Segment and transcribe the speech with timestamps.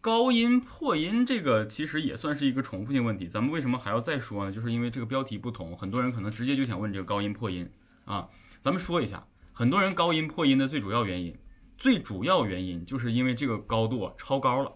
[0.00, 4.52] 高音破音这个其实也算是一个重复性问题，咱们为什么还要再说呢？
[4.52, 7.68] 就是因为这个标题不同，很多人可能直接就想问这个高音破音
[8.04, 8.28] 啊。
[8.60, 11.36] 咱们说一下，很多人高音破音的最主要原因，
[11.76, 14.72] 最主要原因就是因为这个高度啊超高了。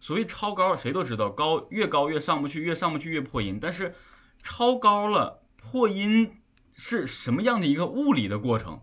[0.00, 3.58] 所谓超高，谁都知道，高越高越上不去，越上不去越破音。
[3.60, 3.94] 但是
[4.42, 6.38] 超高了破音
[6.74, 8.80] 是什么样的一个物理的过程？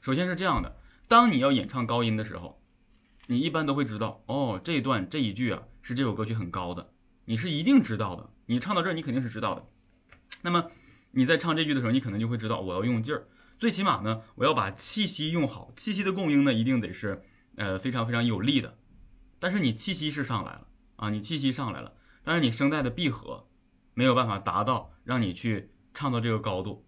[0.00, 0.76] 首先是这样的，
[1.08, 2.61] 当你要演唱高音的时候，
[3.28, 6.92] 你一般都会知道，哦，这一段这一句啊是这首歌曲很高的，
[7.24, 8.30] 你是一定知道的。
[8.46, 9.64] 你唱到这儿，你肯定是知道的。
[10.42, 10.70] 那么
[11.12, 17.22] 你在唱这句的时候，你可能就会知道，我要用劲儿，最起码呢，我要把气息用好，气息的供应呢，一定得是
[17.56, 18.76] 呃非常非常有力的。
[19.38, 23.46] 但是你气息是上来了啊，你气息上来了，但是你声带的闭合
[23.94, 26.84] 没有办法达到让你去唱到这个高度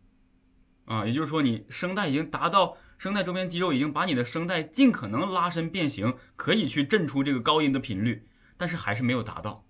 [0.85, 2.77] 啊，也就是说你声带已经达到。
[2.98, 9.66] 声带周边肌肉已经把你的声带尽可能拉伸变形，可以去震出这个高音的频率，但是还是没有达到。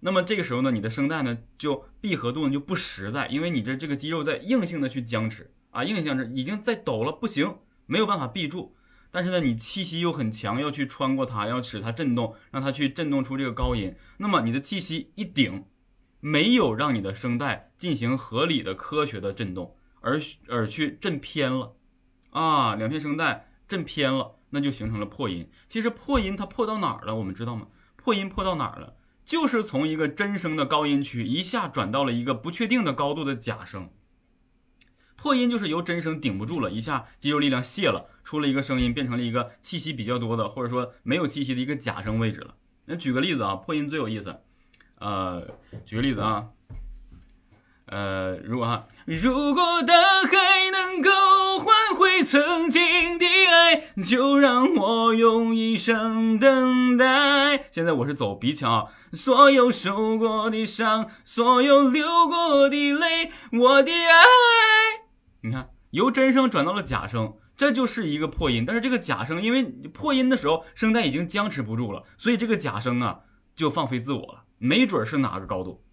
[0.00, 8.74] 那么这个时候呢，你的声带呢就闭合度呢就不实在，因为你的这个肌肉在硬性的去僵持啊，硬性僵持已经在抖了，不行，没有办法闭住。
[9.12, 13.94] 但是呢，你气息又很强，要去穿过它，要使它震动，让它去震动出这个高音。
[14.16, 15.66] 那么你的气息一顶，
[16.18, 21.76] 没有让你的声带进行合理的、科学的震动，而而去震偏了。
[22.32, 25.48] 啊，两片声带震偏了，那就形成了破音。
[25.68, 27.14] 其实破音它破到哪儿了？
[27.14, 27.68] 我们知道吗？
[27.96, 28.96] 破音破到哪儿了？
[29.24, 33.88] 就是从一个真声的高音区一下转到了一个不确定的高度的假声。
[35.14, 42.56] 破音就是由真声顶不住了，一下肌肉力量泄了，出了一个声音，变成了一个气息比较多的，或者说没有气息的一个假声位置了。
[42.86, 44.40] 那举个例子啊，破音最有意思。
[44.98, 45.46] 呃，
[45.84, 46.48] 举个例子啊。
[47.86, 50.81] 呃，如果哈，如果大海能
[52.32, 57.68] 曾经的爱，就让我用一生等待。
[57.70, 64.24] 现在我是走鼻腔啊，所有受过的伤，所有流过的泪，我的爱。
[65.42, 68.64] 你看，由真声转到了假声，这就是一个破音。
[68.66, 73.20] 但是这个假声，因为破音的时候声带已经僵持不住了，所以这个假声啊
[73.54, 75.84] 就放飞自我了，没准是哪个高度。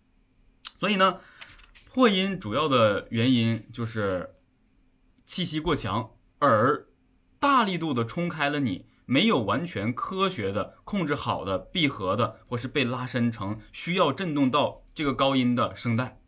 [0.80, 1.18] 所以呢。
[1.92, 4.36] 破音主要的原因就是
[5.26, 6.88] 气息过强，而
[7.40, 16.20] 大力度的冲开了你没有完全科学的控制好的闭合的，或是被拉伸成需要震动到这个高音的声带。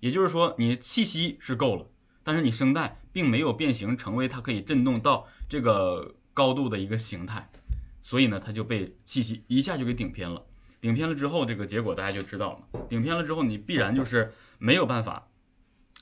[0.00, 1.86] 也就是说，你气息是够了，
[2.22, 7.48] 但是你声带并没有变形成为它可以震动到这个高度的一个形态，
[8.02, 10.44] 所以呢，它就被气息一下就给顶偏了。
[10.80, 12.80] 顶偏了之后，这个结果大家就知道了。
[12.88, 14.32] 顶偏了之后，你必然就是。
[14.58, 15.28] 没有办法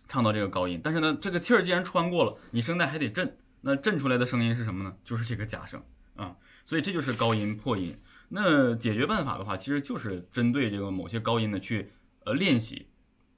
[0.09, 4.95] 唱到这个高音，但是呢，这个气儿既然穿过了，你声带还得震，那震出来的声音是什么呢？
[5.05, 5.83] 就是这个假声
[6.17, 7.99] 啊，所以这就是高音破音。
[8.29, 11.93] 那解决办法的话，其实就是针对这个某些高音的去
[12.25, 12.89] 呃练习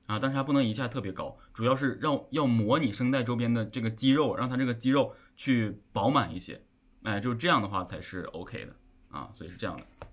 [0.06, 6.62] 啊，但是还不能一下特别高，主要是让要模拟声带周边的这个肌肉，让它这个肌肉去饱满一些，
[7.02, 8.74] 哎，就这样的话才是 OK 的
[9.08, 10.05] 啊，所以是这样的。